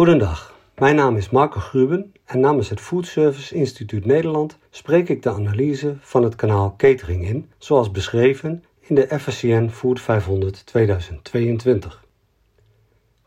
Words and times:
Goedendag, 0.00 0.54
mijn 0.78 0.96
naam 0.96 1.16
is 1.16 1.30
Marco 1.30 1.60
Gruben 1.60 2.12
en 2.24 2.40
namens 2.40 2.68
het 2.68 2.80
Food 2.80 3.06
Service 3.06 3.54
Instituut 3.54 4.04
Nederland 4.04 4.58
spreek 4.70 5.08
ik 5.08 5.22
de 5.22 5.30
analyse 5.30 5.96
van 6.00 6.22
het 6.22 6.36
kanaal 6.36 6.74
Catering 6.76 7.26
in, 7.26 7.50
zoals 7.58 7.90
beschreven 7.90 8.64
in 8.80 8.94
de 8.94 9.18
FSCN 9.18 9.68
Food 9.68 10.00
500 10.00 10.66
2022. 10.66 12.04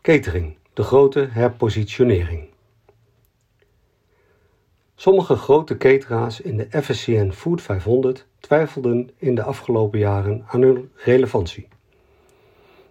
Catering, 0.00 0.56
de 0.72 0.82
grote 0.82 1.28
herpositionering. 1.30 2.48
Sommige 4.94 5.36
grote 5.36 5.76
cateraars 5.76 6.40
in 6.40 6.56
de 6.56 6.82
FSCN 6.82 7.30
Food 7.30 7.62
500 7.62 8.26
twijfelden 8.40 9.10
in 9.16 9.34
de 9.34 9.42
afgelopen 9.42 9.98
jaren 9.98 10.44
aan 10.46 10.62
hun 10.62 10.90
relevantie. 10.94 11.68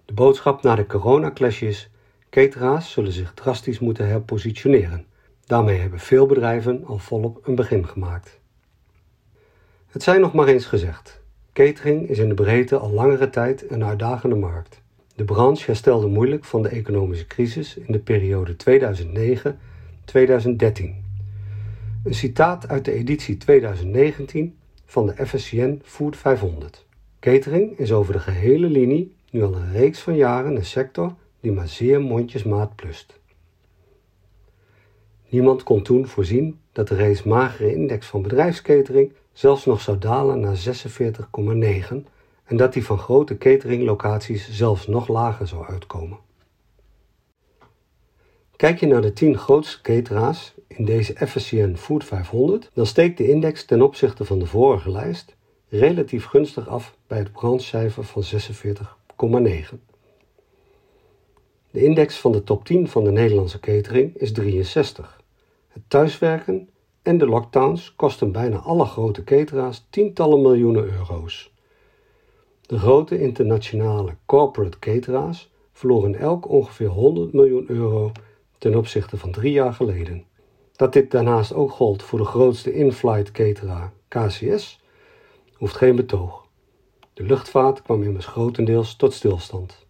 De 0.06 0.14
boodschap 0.14 0.62
na 0.62 0.76
de 0.76 0.86
coronaclash 0.86 1.62
is: 1.62 1.92
cateraars 2.34 2.92
zullen 2.92 3.12
zich 3.12 3.34
drastisch 3.34 3.80
moeten 3.80 4.08
herpositioneren. 4.08 5.06
Daarmee 5.46 5.80
hebben 5.80 6.00
veel 6.00 6.26
bedrijven 6.26 6.86
al 6.86 6.98
volop 6.98 7.48
een 7.48 7.56
begin 7.56 7.88
gemaakt. 7.88 8.40
Het 9.88 10.04
zij 10.04 10.18
nog 10.18 10.34
maar 10.34 10.48
eens 10.48 10.66
gezegd: 10.66 11.22
catering 11.52 12.10
is 12.10 12.18
in 12.18 12.28
de 12.28 12.34
breedte 12.34 12.78
al 12.78 12.92
langere 12.92 13.30
tijd 13.30 13.72
een 13.72 13.84
uitdagende 13.84 14.36
markt. 14.36 14.82
De 15.16 15.24
branche 15.24 15.66
herstelde 15.66 16.08
moeilijk 16.08 16.46
van 16.46 16.62
de 16.62 16.70
economische 16.70 17.28
crisis 17.28 17.78
in 17.78 17.92
de 17.92 18.00
periode 18.00 18.56
2009-2013. 18.56 18.56
Een 22.04 22.14
citaat 22.14 22.68
uit 22.68 22.86
de 22.86 22.92
editie 22.92 23.38
2019 23.38 24.56
van 24.86 25.06
de 25.06 25.26
FSCN 25.26 25.82
Food 25.84 26.18
500. 26.18 26.86
Catering 27.20 27.78
is 27.78 27.92
over 27.92 28.14
de 28.14 28.20
gehele 28.20 28.68
linie 28.68 29.16
nu 29.32 29.44
al 29.44 29.56
een 29.56 29.72
reeks 29.72 30.00
van 30.00 30.16
jaren 30.16 30.56
een 30.56 30.66
sector 30.66 31.16
die 31.44 31.52
maar 31.52 31.68
zeer 31.68 32.02
mondjesmaat 32.02 32.76
plust. 32.76 33.20
Niemand 35.30 35.64
kon 35.64 35.84
toen 35.84 36.08
voorzien 36.08 36.60
dat 36.72 36.88
de 36.88 36.96
reeds 36.96 37.24
magere 37.24 37.74
index 37.74 38.08
van 38.08 38.22
bedrijfskatering 38.22 39.12
zelfs 39.34 39.66
nog 39.66 39.82
zou 39.82 39.98
dalen 39.98 40.40
naar 40.40 40.58
46,9 40.58 41.96
en 42.44 42.58
dat 42.58 42.74
die 42.74 42.86
van 42.86 42.98
grote 42.98 43.38
cateringlocaties 43.38 44.52
zelfs 44.52 44.88
nog 44.88 45.08
lager 45.08 45.48
zou 45.48 45.66
uitkomen. 45.66 46.18
Kijk 48.56 48.80
je 48.80 48.88
naar 48.88 49.02
de 49.02 49.14
10 49.14 49.38
grootste 49.38 49.82
cateraars 49.82 50.54
in 50.68 50.86
deze 50.86 51.28
FSCN 51.28 51.76
Food 51.76 52.04
500, 52.04 52.70
dan 52.74 52.86
steekt 52.86 53.18
de 53.18 53.28
index 53.28 53.66
ten 53.66 53.82
opzichte 53.82 54.26
van 54.26 54.40
de 54.40 54.46
vorige 54.46 54.92
lijst 54.92 55.36
relatief 55.70 56.26
gunstig 56.26 56.68
af 56.68 56.98
bij 57.08 57.18
het 57.18 57.32
branchecijfer 57.32 58.04
van 58.04 58.24
46,9. 58.24 59.93
De 61.74 61.84
index 61.84 62.20
van 62.20 62.32
de 62.32 62.44
top 62.44 62.66
10 62.66 62.88
van 62.88 63.04
de 63.04 63.12
Nederlandse 63.12 63.60
catering 63.60 64.16
is 64.16 64.32
63. 64.32 65.22
Het 65.68 65.84
thuiswerken 65.88 66.70
en 67.02 67.18
de 67.18 67.26
lockdowns 67.26 67.96
kosten 67.96 68.32
bijna 68.32 68.58
alle 68.58 68.86
grote 68.86 69.24
cateraars 69.24 69.86
tientallen 69.90 70.42
miljoenen 70.42 70.84
euro's. 70.84 71.54
De 72.62 72.78
grote 72.78 73.20
internationale 73.20 74.16
corporate 74.26 74.80
cateraars 74.80 75.52
verloren 75.72 76.16
elk 76.16 76.50
ongeveer 76.50 76.88
100 76.88 77.34
miljoen 77.34 77.66
euro 77.68 78.12
ten 78.58 78.76
opzichte 78.76 79.18
van 79.18 79.32
drie 79.32 79.52
jaar 79.52 79.74
geleden. 79.74 80.26
Dat 80.76 80.94
dit 80.94 81.12
daarnaast 81.12 81.54
ook 81.54 81.72
gold 81.72 82.04
voor 82.04 82.20
de 82.20 82.26
grootste 82.26 82.74
in-flight 82.74 83.32
cateraar 83.32 83.94
KCS 84.08 84.82
hoeft 85.54 85.76
geen 85.76 85.96
betoog. 85.96 86.48
De 87.14 87.24
luchtvaart 87.24 87.82
kwam 87.82 88.04
immers 88.04 88.26
grotendeels 88.26 88.96
tot 88.96 89.14
stilstand. 89.14 89.86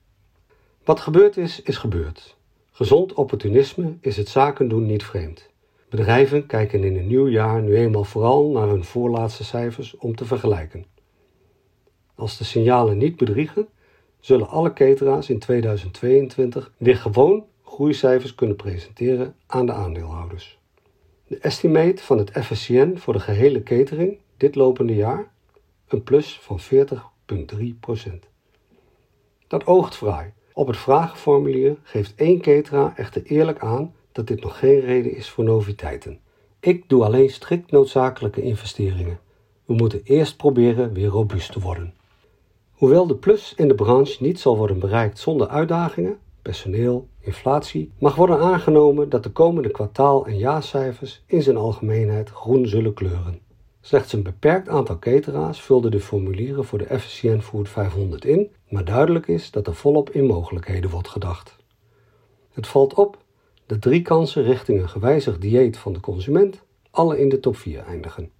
Wat 0.83 0.99
gebeurd 0.99 1.37
is, 1.37 1.61
is 1.61 1.77
gebeurd. 1.77 2.35
Gezond 2.71 3.13
opportunisme 3.13 3.97
is 4.01 4.17
het 4.17 4.29
zaken 4.29 4.67
doen 4.67 4.85
niet 4.85 5.03
vreemd. 5.03 5.49
Bedrijven 5.89 6.45
kijken 6.45 6.83
in 6.83 6.97
een 6.97 7.07
nieuw 7.07 7.27
jaar 7.27 7.61
nu 7.61 7.75
eenmaal 7.75 8.03
vooral 8.03 8.49
naar 8.49 8.67
hun 8.67 8.83
voorlaatste 8.83 9.43
cijfers 9.43 9.97
om 9.97 10.15
te 10.15 10.25
vergelijken. 10.25 10.85
Als 12.15 12.37
de 12.37 12.43
signalen 12.43 12.97
niet 12.97 13.17
bedriegen, 13.17 13.67
zullen 14.19 14.47
alle 14.47 14.73
cateraars 14.73 15.29
in 15.29 15.39
2022 15.39 16.71
weer 16.77 16.97
gewoon 16.97 17.45
groeicijfers 17.63 18.35
kunnen 18.35 18.55
presenteren 18.55 19.35
aan 19.45 19.65
de 19.65 19.73
aandeelhouders. 19.73 20.59
De 21.27 21.37
estimate 21.37 22.03
van 22.03 22.17
het 22.17 22.31
FSCN 22.31 22.95
voor 22.95 23.13
de 23.13 23.19
gehele 23.19 23.63
catering 23.63 24.17
dit 24.37 24.55
lopende 24.55 24.95
jaar 24.95 25.31
een 25.87 26.03
plus 26.03 26.39
van 26.39 26.59
40,3%. 26.59 28.11
Dat 29.47 29.65
oogt 29.65 29.95
fraai. 29.95 30.33
Op 30.53 30.67
het 30.67 30.77
vragenformulier 30.77 31.75
geeft 31.83 32.13
één 32.15 32.41
cateraar 32.41 32.93
echter 32.95 33.23
eerlijk 33.23 33.59
aan 33.59 33.93
dat 34.11 34.27
dit 34.27 34.41
nog 34.41 34.59
geen 34.59 34.79
reden 34.79 35.15
is 35.15 35.29
voor 35.29 35.43
noviteiten. 35.43 36.19
Ik 36.59 36.89
doe 36.89 37.03
alleen 37.03 37.29
strikt 37.29 37.71
noodzakelijke 37.71 38.41
investeringen. 38.41 39.19
We 39.65 39.73
moeten 39.73 40.01
eerst 40.03 40.37
proberen 40.37 40.93
weer 40.93 41.07
robuust 41.07 41.51
te 41.51 41.59
worden. 41.59 41.93
Hoewel 42.71 43.07
de 43.07 43.15
plus 43.15 43.53
in 43.55 43.67
de 43.67 43.75
branche 43.75 44.23
niet 44.23 44.39
zal 44.39 44.57
worden 44.57 44.79
bereikt 44.79 45.19
zonder 45.19 45.47
uitdagingen, 45.47 46.17
personeel, 46.41 47.07
inflatie, 47.19 47.91
mag 47.99 48.15
worden 48.15 48.39
aangenomen 48.39 49.09
dat 49.09 49.23
de 49.23 49.29
komende 49.29 49.69
kwartaal- 49.69 50.25
en 50.25 50.37
jaarcijfers 50.37 51.23
in 51.25 51.41
zijn 51.41 51.57
algemeenheid 51.57 52.29
groen 52.29 52.67
zullen 52.67 52.93
kleuren. 52.93 53.39
Slechts 53.85 54.13
een 54.13 54.23
beperkt 54.23 54.69
aantal 54.69 54.99
cateraars 54.99 55.61
vulde 55.61 55.89
de 55.89 55.99
formulieren 55.99 56.65
voor 56.65 56.77
de 56.77 56.99
FCN 56.99 57.39
Food 57.39 57.69
500 57.69 58.25
in, 58.25 58.51
maar 58.69 58.85
duidelijk 58.85 59.27
is 59.27 59.51
dat 59.51 59.67
er 59.67 59.75
volop 59.75 60.09
in 60.09 60.25
mogelijkheden 60.25 60.89
wordt 60.89 61.07
gedacht. 61.07 61.55
Het 62.51 62.67
valt 62.67 62.93
op 62.93 63.17
dat 63.65 63.81
drie 63.81 64.01
kansen 64.01 64.43
richting 64.43 64.81
een 64.81 64.89
gewijzigd 64.89 65.41
dieet 65.41 65.77
van 65.77 65.93
de 65.93 65.99
consument 65.99 66.61
alle 66.91 67.19
in 67.19 67.29
de 67.29 67.39
top 67.39 67.55
4 67.55 67.83
eindigen. 67.83 68.31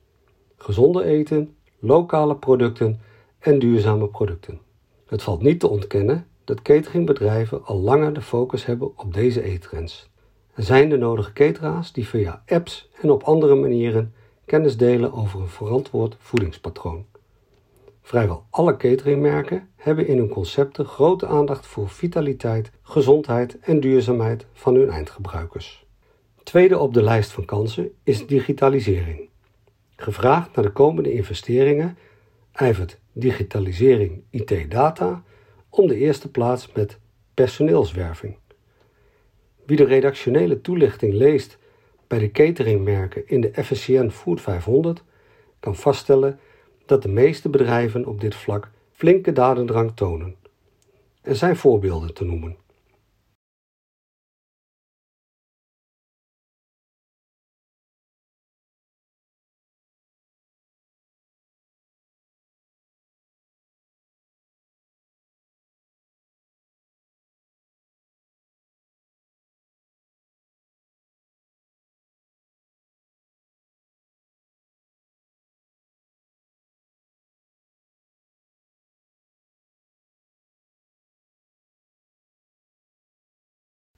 Gezonde 0.57 1.03
eten, 1.03 1.55
lokale 1.79 2.35
producten 2.35 3.01
en 3.39 3.59
duurzame 3.59 4.07
producten. 4.07 4.59
Het 5.05 5.23
valt 5.23 5.41
niet 5.41 5.59
te 5.59 5.67
ontkennen 5.67 6.27
dat 6.43 6.61
cateringbedrijven 6.61 7.65
al 7.65 7.79
langer 7.79 8.13
de 8.13 8.21
focus 8.21 8.65
hebben 8.65 8.97
op 8.97 9.13
deze 9.13 9.43
eettrends. 9.43 10.09
Er 10.53 10.63
zijn 10.63 10.89
de 10.89 10.97
nodige 10.97 11.33
cateraars 11.33 11.91
die 11.91 12.07
via 12.07 12.43
apps 12.47 12.89
en 13.01 13.11
op 13.11 13.23
andere 13.23 13.55
manieren 13.55 14.13
kennis 14.45 14.77
delen 14.77 15.13
over 15.13 15.39
een 15.39 15.47
verantwoord 15.47 16.15
voedingspatroon. 16.19 17.05
Vrijwel 18.01 18.45
alle 18.49 18.77
cateringmerken 18.77 19.69
hebben 19.75 20.07
in 20.07 20.17
hun 20.17 20.29
concepten 20.29 20.85
grote 20.85 21.27
aandacht 21.27 21.65
voor 21.65 21.89
vitaliteit, 21.89 22.71
gezondheid 22.81 23.59
en 23.59 23.79
duurzaamheid 23.79 24.45
van 24.53 24.75
hun 24.75 24.89
eindgebruikers. 24.89 25.85
Tweede 26.43 26.77
op 26.77 26.93
de 26.93 27.03
lijst 27.03 27.31
van 27.31 27.45
kansen 27.45 27.91
is 28.03 28.27
digitalisering. 28.27 29.29
Gevraagd 29.95 30.55
naar 30.55 30.65
de 30.65 30.71
komende 30.71 31.13
investeringen 31.13 31.97
ijvert 32.51 32.99
digitalisering 33.11 34.23
IT-data 34.29 35.23
om 35.69 35.87
de 35.87 35.95
eerste 35.95 36.31
plaats 36.31 36.71
met 36.71 36.99
personeelswerving. 37.33 38.37
Wie 39.65 39.77
de 39.77 39.85
redactionele 39.85 40.61
toelichting 40.61 41.13
leest 41.13 41.57
bij 42.13 42.21
de 42.21 42.31
cateringmerken 42.31 43.27
in 43.27 43.41
de 43.41 43.63
FSCN 43.63 44.09
Food 44.09 44.41
500 44.41 45.03
kan 45.59 45.75
vaststellen 45.75 46.39
dat 46.85 47.01
de 47.01 47.09
meeste 47.09 47.49
bedrijven 47.49 48.05
op 48.05 48.21
dit 48.21 48.35
vlak 48.35 48.69
flinke 48.91 49.31
dadendrang 49.31 49.91
tonen. 49.95 50.35
Er 51.21 51.35
zijn 51.35 51.55
voorbeelden 51.55 52.13
te 52.13 52.25
noemen. 52.25 52.55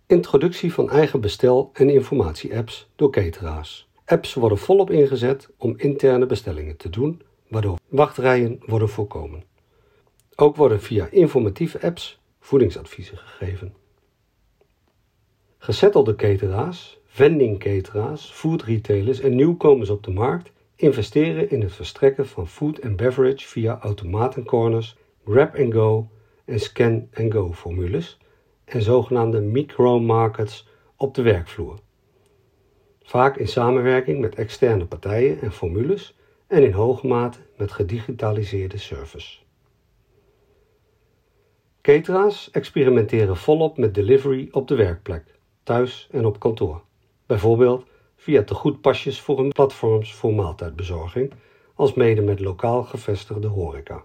Introductie 0.07 0.74
van 0.74 0.90
eigen 0.90 1.22
bestel- 1.22 1.69
en 1.74 1.90
informatie-apps 1.90 2.90
door 2.96 3.12
cateraars. 3.12 3.88
Apps 4.06 4.34
worden 4.34 4.57
volop 4.57 4.92
ingezet 4.92 5.50
om 5.57 5.74
interne 5.78 6.25
bestellingen 6.25 6.78
te 6.78 6.90
doen, 6.90 7.22
waardoor 7.48 7.80
wachtrijen 7.88 8.60
worden 8.66 8.90
voorkomen. 8.90 9.44
Ook 10.36 10.56
worden 10.56 10.81
via 10.81 11.07
informatieve 11.12 11.81
apps 11.81 12.19
voedingsadviezen 12.40 13.18
gegeven. 13.18 13.74
Gezettelde 15.57 16.16
cateraars, 16.16 17.00
vending 17.06 17.60
cateraars, 17.60 18.31
food 18.31 18.63
retailers 18.63 19.19
en 19.19 19.36
nieuwkomers 19.36 19.90
op 19.90 20.04
de 20.04 20.12
markt 20.12 20.52
investeren 20.75 21.50
in 21.50 21.62
het 21.62 21.74
verstrekken 21.74 22.28
van 22.28 22.48
food 22.48 22.81
and 22.84 22.96
beverage 22.96 23.48
via 23.48 23.80
automatencorners, 23.80 24.96
grab-and-go 25.25 26.10
en 26.46 26.60
scan-and-go 26.60 27.54
formules 27.54 28.18
en 28.66 28.82
zogenaamde 28.82 29.42
micro-markets 29.42 30.68
op 30.98 31.16
de 31.16 31.22
werkvloer. 31.22 31.80
Vaak 33.02 33.38
in 33.38 33.48
samenwerking 33.48 34.20
met 34.20 34.36
externe 34.36 34.86
partijen 34.86 35.42
en 35.42 35.52
formules 35.52 36.18
en 36.48 36.64
in 36.64 36.72
hoge 36.72 37.08
mate 37.08 37.40
met 37.58 37.72
gedigitaliseerde 37.72 38.78
service. 38.78 39.38
Catera's 41.82 42.52
experimenteren 42.52 43.38
volop 43.38 43.78
met 43.78 43.96
delivery 43.96 44.48
op 44.52 44.68
de 44.68 44.76
werkplek, 44.76 45.24
thuis 45.64 46.08
en 46.12 46.26
op 46.26 46.40
kantoor. 46.40 46.82
Bijvoorbeeld 47.26 47.86
via 48.16 48.44
tegoedpasjes 48.44 49.22
voor 49.22 49.38
hun 49.38 49.52
platforms 49.52 50.14
voor 50.14 50.34
maaltijdbezorging, 50.34 51.34
als 51.76 51.94
mede 51.94 52.22
met 52.22 52.40
lokaal 52.40 52.84
gevestigde 52.84 53.48
horeca. 53.48 54.04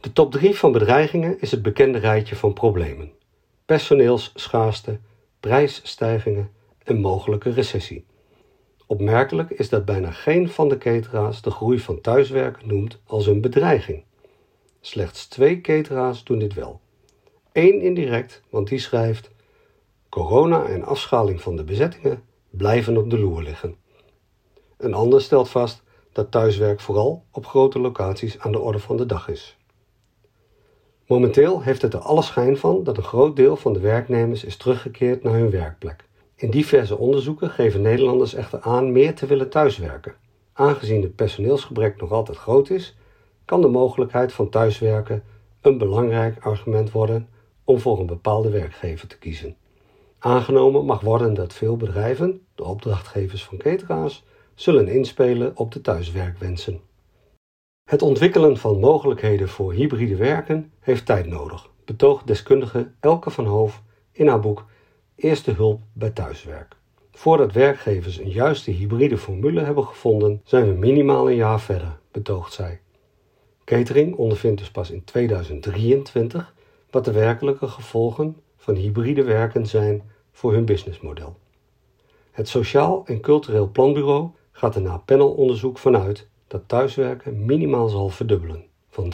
De 0.00 0.12
top 0.12 0.32
3 0.32 0.56
van 0.56 0.72
bedreigingen 0.72 1.40
is 1.40 1.50
het 1.50 1.62
bekende 1.62 1.98
rijtje 1.98 2.36
van 2.36 2.52
problemen: 2.52 3.12
personeelsschaarste, 3.70 4.98
prijsstijgingen 5.40 6.50
en 6.84 7.00
mogelijke 7.00 7.50
recessie. 7.50 8.04
Opmerkelijk 8.86 9.50
is 9.50 9.68
dat 9.68 9.84
bijna 9.84 10.10
geen 10.10 10.48
van 10.48 10.68
de 10.68 10.78
catera's 10.78 11.42
de 11.42 11.50
groei 11.50 11.80
van 11.80 12.00
thuiswerken 12.00 12.68
noemt 12.68 13.00
als 13.06 13.26
een 13.26 13.40
bedreiging. 13.40 14.04
Slechts 14.80 15.26
twee 15.26 15.60
catera's 15.60 16.24
doen 16.24 16.38
dit 16.38 16.54
wel. 16.54 16.80
Eén 17.52 17.80
indirect, 17.80 18.42
want 18.48 18.68
die 18.68 18.78
schrijft: 18.78 19.30
Corona 20.08 20.64
en 20.64 20.84
afschaling 20.84 21.40
van 21.40 21.56
de 21.56 21.64
bezettingen 21.64 22.22
blijven 22.50 22.96
op 22.96 23.10
de 23.10 23.18
loer 23.18 23.42
liggen. 23.42 23.76
Een 24.76 24.94
ander 24.94 25.20
stelt 25.20 25.48
vast 25.48 25.82
dat 26.12 26.30
thuiswerk 26.30 26.80
vooral 26.80 27.24
op 27.30 27.46
grote 27.46 27.78
locaties 27.78 28.38
aan 28.38 28.52
de 28.52 28.60
orde 28.60 28.78
van 28.78 28.96
de 28.96 29.06
dag 29.06 29.28
is. 29.28 29.58
Momenteel 31.10 31.62
heeft 31.62 31.82
het 31.82 31.94
er 31.94 32.00
alle 32.00 32.22
schijn 32.22 32.56
van 32.56 32.84
dat 32.84 32.96
een 32.96 33.02
groot 33.02 33.36
deel 33.36 33.56
van 33.56 33.72
de 33.72 33.80
werknemers 33.80 34.44
is 34.44 34.56
teruggekeerd 34.56 35.22
naar 35.22 35.32
hun 35.32 35.50
werkplek. 35.50 36.04
In 36.34 36.50
diverse 36.50 36.96
onderzoeken 36.98 37.50
geven 37.50 37.80
Nederlanders 37.80 38.34
echter 38.34 38.60
aan 38.60 38.92
meer 38.92 39.14
te 39.14 39.26
willen 39.26 39.50
thuiswerken. 39.50 40.14
Aangezien 40.52 41.02
het 41.02 41.14
personeelsgebrek 41.14 42.00
nog 42.00 42.12
altijd 42.12 42.38
groot 42.38 42.70
is, 42.70 42.96
kan 43.44 43.60
de 43.60 43.68
mogelijkheid 43.68 44.32
van 44.32 44.48
thuiswerken 44.48 45.22
een 45.60 45.78
belangrijk 45.78 46.44
argument 46.44 46.90
worden 46.90 47.28
om 47.64 47.78
voor 47.78 48.00
een 48.00 48.06
bepaalde 48.06 48.50
werkgever 48.50 49.08
te 49.08 49.18
kiezen. 49.18 49.56
Aangenomen 50.18 50.84
mag 50.84 51.00
worden 51.00 51.34
dat 51.34 51.52
veel 51.52 51.76
bedrijven, 51.76 52.40
de 52.54 52.64
opdrachtgevers 52.64 53.44
van 53.44 53.58
cateraars, 53.58 54.24
zullen 54.54 54.88
inspelen 54.88 55.56
op 55.56 55.72
de 55.72 55.80
thuiswerkwensen. 55.80 56.80
Het 57.90 58.02
ontwikkelen 58.02 58.56
van 58.56 58.80
mogelijkheden 58.80 59.48
voor 59.48 59.72
hybride 59.72 60.16
werken 60.16 60.72
heeft 60.80 61.06
tijd 61.06 61.26
nodig, 61.26 61.70
betoogt 61.84 62.26
deskundige 62.26 62.90
Elke 63.00 63.30
van 63.30 63.46
Hoof 63.46 63.82
in 64.12 64.28
haar 64.28 64.40
boek 64.40 64.64
Eerste 65.14 65.52
hulp 65.52 65.80
bij 65.92 66.10
thuiswerk. 66.10 66.76
Voordat 67.12 67.52
werkgevers 67.52 68.18
een 68.18 68.30
juiste 68.30 68.70
hybride 68.70 69.18
formule 69.18 69.60
hebben 69.60 69.84
gevonden, 69.84 70.40
zijn 70.44 70.66
we 70.66 70.72
minimaal 70.72 71.30
een 71.30 71.36
jaar 71.36 71.60
verder, 71.60 71.98
betoogt 72.10 72.52
zij. 72.52 72.80
Catering 73.64 74.16
ondervindt 74.16 74.58
dus 74.58 74.70
pas 74.70 74.90
in 74.90 75.04
2023 75.04 76.54
wat 76.90 77.04
de 77.04 77.12
werkelijke 77.12 77.68
gevolgen 77.68 78.36
van 78.56 78.74
hybride 78.74 79.24
werken 79.24 79.66
zijn 79.66 80.02
voor 80.32 80.52
hun 80.52 80.64
businessmodel. 80.64 81.36
Het 82.30 82.48
Sociaal 82.48 83.02
en 83.06 83.20
Cultureel 83.20 83.70
Planbureau 83.70 84.28
gaat 84.52 84.74
er 84.74 84.82
na 84.82 84.96
panelonderzoek 84.96 85.78
vanuit 85.78 86.28
dat 86.50 86.68
thuiswerken 86.68 87.44
minimaal 87.44 87.88
zal 87.88 88.08
verdubbelen. 88.08 88.64
Van 88.88 89.12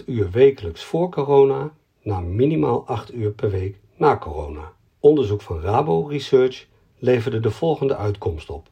3,8 0.00 0.04
uur 0.06 0.30
wekelijks 0.30 0.84
voor 0.84 1.10
corona 1.10 1.72
naar 2.02 2.22
minimaal 2.22 2.86
8 2.86 3.14
uur 3.14 3.30
per 3.30 3.50
week 3.50 3.78
na 3.96 4.18
corona. 4.18 4.72
Onderzoek 5.00 5.40
van 5.40 5.60
Rabo 5.60 6.06
Research 6.06 6.66
leverde 6.98 7.40
de 7.40 7.50
volgende 7.50 7.96
uitkomst 7.96 8.50
op. 8.50 8.68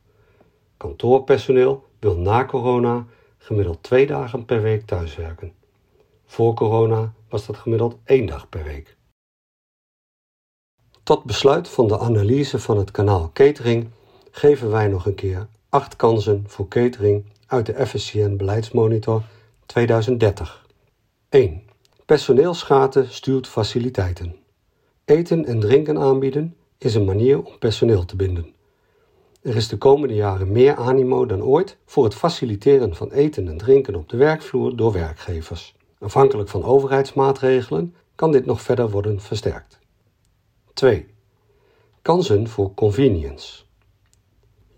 Kantoorpersoneel 0.77 1.85
wil 1.99 2.17
na 2.17 2.45
corona 2.45 3.07
gemiddeld 3.39 3.83
twee 3.83 4.07
dagen 4.07 4.45
per 4.45 4.63
week 4.63 4.87
thuiswerken. 4.87 5.53
Voor 6.27 6.55
corona 6.55 7.13
was 7.29 7.47
dat 7.47 7.57
gemiddeld 7.57 7.99
één 8.05 8.27
dag 8.27 8.49
per 8.49 8.65
week. 8.65 8.97
Tot 11.03 11.25
besluit 11.25 11.69
van 11.69 11.89
de 11.89 11.99
analyse 11.99 12.59
van 12.59 12.79
het 12.79 12.91
kanaal 12.91 13.31
catering 13.33 13.89
geven 14.31 14.71
wij 14.71 14.89
nog 14.89 15.07
een 15.07 15.15
keer 15.15 15.49
acht 15.69 15.97
kansen 15.97 16.45
voor 16.47 16.69
catering 16.69 17.25
uit 17.51 17.67
de 17.67 17.87
FSCN 17.87 18.37
Beleidsmonitor 18.37 19.23
2030. 19.67 20.67
1. 21.29 21.63
Personeelsgaten 22.07 23.13
stuurt 23.13 23.47
faciliteiten. 23.47 24.37
Eten 25.05 25.45
en 25.45 25.61
drinken 25.61 25.99
aanbieden 25.99 26.57
is 26.79 26.95
een 26.95 27.05
manier 27.05 27.43
om 27.43 27.59
personeel 27.59 28.05
te 28.05 28.17
binden. 28.17 28.53
Er 29.43 29.57
is 29.57 29.69
de 29.69 29.79
komende 29.79 30.15
jaren 30.15 30.53
meer 30.53 30.77
animo 30.77 31.27
dan 31.27 31.43
ooit 31.43 31.77
voor 31.85 32.05
het 32.05 32.15
faciliteren 32.15 32.95
van 32.95 33.11
eten 33.13 33.49
en 33.49 33.59
drinken 33.59 33.95
op 33.95 34.09
de 34.09 34.17
werkvloer 34.17 34.77
door 34.77 34.93
werkgevers. 34.93 35.75
Afhankelijk 35.99 36.49
van 36.49 36.65
overheidsmaatregelen 36.65 37.95
kan 38.15 38.33
dit 38.33 38.47
nog 38.47 38.63
verder 38.63 38.91
worden 38.91 39.21
versterkt. 39.21 39.79
2. 40.73 41.07
Kansen 42.03 42.49
voor 42.49 42.75
convenience. 42.75 43.63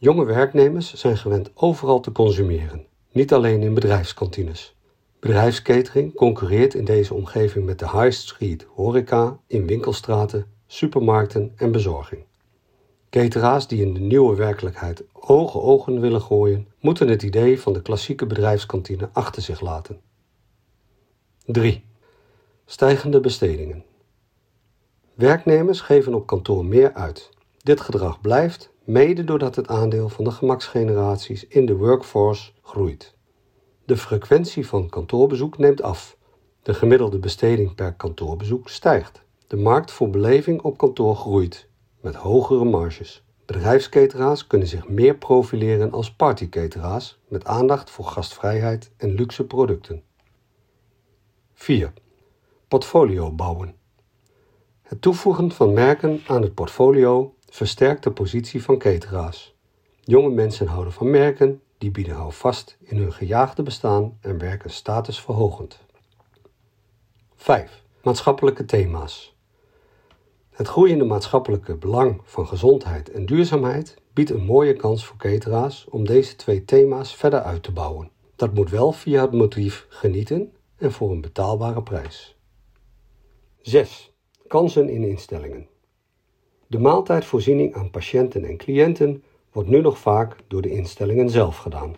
Jonge 0.02 0.24
werknemers 0.24 0.94
zijn 0.94 1.16
gewend 1.16 1.50
overal 1.54 2.00
te 2.00 2.12
consumeren, 2.12 2.86
niet 3.12 3.32
alleen 3.32 3.62
in 3.62 3.74
bedrijfskantines. 3.74 4.76
Bedrijfskatering 5.20 6.14
concurreert 6.14 6.74
in 6.74 6.84
deze 6.84 7.14
omgeving 7.14 7.64
met 7.64 7.78
de 7.78 7.90
high 7.90 8.10
street 8.10 8.66
horeca 8.74 9.38
in 9.46 9.66
winkelstraten, 9.66 10.46
supermarkten 10.66 11.52
en 11.56 11.72
bezorging. 11.72 12.24
Cateraars 13.10 13.66
die 13.66 13.84
in 13.84 13.94
de 13.94 14.00
nieuwe 14.00 14.36
werkelijkheid 14.36 15.04
hoge 15.12 15.60
ogen 15.60 16.00
willen 16.00 16.22
gooien, 16.22 16.68
moeten 16.80 17.08
het 17.08 17.22
idee 17.22 17.60
van 17.60 17.72
de 17.72 17.82
klassieke 17.82 18.26
bedrijfskantine 18.26 19.08
achter 19.12 19.42
zich 19.42 19.60
laten. 19.60 20.00
3. 21.44 21.84
Stijgende 22.64 23.20
bestedingen. 23.20 23.84
Werknemers 25.14 25.80
geven 25.80 26.14
op 26.14 26.26
kantoor 26.26 26.64
meer 26.64 26.92
uit. 26.92 27.30
Dit 27.58 27.80
gedrag 27.80 28.20
blijft, 28.20 28.71
mede 28.84 29.24
doordat 29.24 29.56
het 29.56 29.68
aandeel 29.68 30.08
van 30.08 30.24
de 30.24 30.30
gemaksgeneraties 30.30 31.46
in 31.46 31.66
de 31.66 31.76
workforce 31.76 32.52
groeit. 32.62 33.14
De 33.84 33.96
frequentie 33.96 34.66
van 34.66 34.88
kantoorbezoek 34.88 35.58
neemt 35.58 35.82
af. 35.82 36.16
De 36.62 36.74
gemiddelde 36.74 37.18
besteding 37.18 37.74
per 37.74 37.94
kantoorbezoek 37.94 38.68
stijgt. 38.68 39.22
De 39.46 39.56
markt 39.56 39.90
voor 39.90 40.10
beleving 40.10 40.62
op 40.62 40.78
kantoor 40.78 41.16
groeit, 41.16 41.68
met 42.00 42.14
hogere 42.14 42.64
marges. 42.64 43.24
Bedrijfskateraars 43.46 44.46
kunnen 44.46 44.68
zich 44.68 44.88
meer 44.88 45.16
profileren 45.16 45.92
als 45.92 46.14
partykateraars 46.14 47.18
met 47.28 47.44
aandacht 47.44 47.90
voor 47.90 48.04
gastvrijheid 48.04 48.90
en 48.96 49.14
luxe 49.14 49.46
producten. 49.46 50.02
4. 51.54 51.92
Portfolio 52.68 53.30
bouwen. 53.30 53.74
Het 54.82 55.02
toevoegen 55.02 55.52
van 55.52 55.72
merken 55.72 56.20
aan 56.26 56.42
het 56.42 56.54
portfolio 56.54 57.34
versterkt 57.52 58.02
de 58.02 58.10
positie 58.10 58.62
van 58.62 58.78
cateraars. 58.78 59.54
Jonge 60.00 60.30
mensen 60.30 60.66
houden 60.66 60.92
van 60.92 61.10
merken, 61.10 61.62
die 61.78 61.90
bieden 61.90 62.14
houvast 62.14 62.76
in 62.80 62.96
hun 62.96 63.12
gejaagde 63.12 63.62
bestaan 63.62 64.18
en 64.20 64.38
werken 64.38 64.70
statusverhogend. 64.70 65.78
5. 67.36 67.82
Maatschappelijke 68.02 68.64
thema's. 68.64 69.36
Het 70.50 70.68
groeiende 70.68 71.04
maatschappelijke 71.04 71.76
belang 71.76 72.20
van 72.24 72.46
gezondheid 72.46 73.10
en 73.10 73.26
duurzaamheid 73.26 73.96
biedt 74.12 74.30
een 74.30 74.44
mooie 74.44 74.74
kans 74.74 75.04
voor 75.04 75.16
cateraars 75.16 75.86
om 75.88 76.06
deze 76.06 76.36
twee 76.36 76.64
thema's 76.64 77.16
verder 77.16 77.40
uit 77.40 77.62
te 77.62 77.72
bouwen. 77.72 78.10
Dat 78.36 78.54
moet 78.54 78.70
wel 78.70 78.92
via 78.92 79.22
het 79.22 79.32
motief 79.32 79.86
genieten 79.88 80.52
en 80.76 80.92
voor 80.92 81.10
een 81.10 81.20
betaalbare 81.20 81.82
prijs. 81.82 82.36
6. 83.60 84.12
Kansen 84.46 84.88
in 84.88 85.04
instellingen. 85.04 85.70
De 86.72 86.78
maaltijdvoorziening 86.78 87.74
aan 87.74 87.90
patiënten 87.90 88.44
en 88.44 88.56
cliënten 88.56 89.22
wordt 89.52 89.68
nu 89.68 89.80
nog 89.80 89.98
vaak 89.98 90.36
door 90.46 90.62
de 90.62 90.70
instellingen 90.70 91.30
zelf 91.30 91.56
gedaan. 91.56 91.96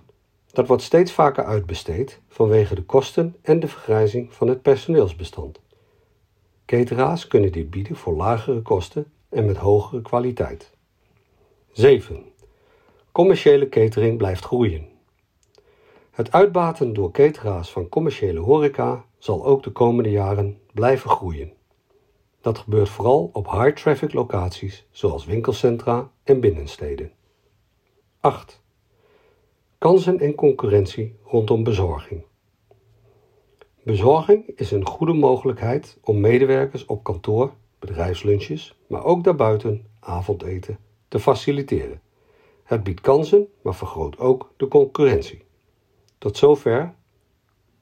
Dat 0.52 0.66
wordt 0.66 0.82
steeds 0.82 1.12
vaker 1.12 1.44
uitbesteed 1.44 2.20
vanwege 2.28 2.74
de 2.74 2.82
kosten 2.82 3.36
en 3.42 3.60
de 3.60 3.68
vergrijzing 3.68 4.32
van 4.32 4.48
het 4.48 4.62
personeelsbestand. 4.62 5.60
Cateraars 6.66 7.26
kunnen 7.26 7.52
dit 7.52 7.70
bieden 7.70 7.96
voor 7.96 8.14
lagere 8.14 8.62
kosten 8.62 9.12
en 9.28 9.44
met 9.44 9.56
hogere 9.56 10.02
kwaliteit. 10.02 10.70
7. 11.72 12.22
Commerciële 13.12 13.68
catering 13.68 14.18
blijft 14.18 14.44
groeien. 14.44 14.88
Het 16.10 16.32
uitbaten 16.32 16.92
door 16.92 17.10
cateraars 17.10 17.70
van 17.70 17.88
commerciële 17.88 18.40
horeca 18.40 19.04
zal 19.18 19.44
ook 19.44 19.62
de 19.62 19.70
komende 19.70 20.10
jaren 20.10 20.58
blijven 20.72 21.10
groeien. 21.10 21.52
Dat 22.44 22.58
gebeurt 22.58 22.88
vooral 22.88 23.30
op 23.32 23.50
high-traffic 23.50 24.12
locaties 24.12 24.86
zoals 24.90 25.24
winkelcentra 25.24 26.10
en 26.22 26.40
binnensteden. 26.40 27.12
8. 28.20 28.62
Kansen 29.78 30.20
en 30.20 30.34
concurrentie 30.34 31.16
rondom 31.22 31.64
bezorging. 31.64 32.24
Bezorging 33.82 34.46
is 34.56 34.70
een 34.70 34.86
goede 34.86 35.12
mogelijkheid 35.12 35.98
om 36.02 36.20
medewerkers 36.20 36.84
op 36.86 37.04
kantoor, 37.04 37.52
bedrijfslunches, 37.78 38.78
maar 38.86 39.04
ook 39.04 39.24
daarbuiten, 39.24 39.86
avondeten 40.00 40.78
te 41.08 41.20
faciliteren. 41.20 42.00
Het 42.64 42.82
biedt 42.82 43.00
kansen, 43.00 43.48
maar 43.62 43.74
vergroot 43.74 44.18
ook 44.18 44.52
de 44.56 44.68
concurrentie. 44.68 45.44
Tot 46.18 46.36
zover 46.36 46.94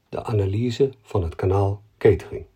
de 0.08 0.24
analyse 0.24 0.92
van 1.02 1.22
het 1.22 1.34
kanaal 1.34 1.82
catering. 1.98 2.50